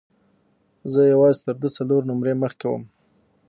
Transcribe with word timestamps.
زه 0.91 1.01
یوازې 1.13 1.39
تر 1.45 1.55
ده 1.61 1.69
څلور 1.77 2.01
نمرې 2.09 2.33
مخکې 2.43 2.65
وم. 2.69 2.83